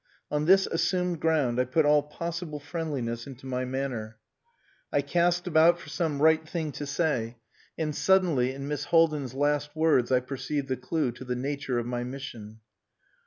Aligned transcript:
On 0.31 0.45
this 0.45 0.65
assumed 0.65 1.19
ground 1.19 1.59
I 1.59 1.63
put 1.63 1.85
all 1.85 2.01
possible 2.01 2.59
friendliness 2.59 3.27
into 3.27 3.45
my 3.45 3.65
manner. 3.65 4.17
I 4.91 5.03
cast 5.03 5.45
about 5.45 5.77
for 5.79 5.89
some 5.89 6.19
right 6.23 6.43
thing 6.49 6.71
to 6.71 6.87
say, 6.87 7.37
and 7.77 7.95
suddenly 7.95 8.51
in 8.51 8.67
Miss 8.67 8.85
Haldin's 8.85 9.35
last 9.35 9.75
words 9.75 10.11
I 10.11 10.19
perceived 10.19 10.69
the 10.69 10.75
clue 10.75 11.11
to 11.11 11.23
the 11.23 11.35
nature 11.35 11.77
of 11.77 11.85
my 11.85 12.03
mission. 12.03 12.61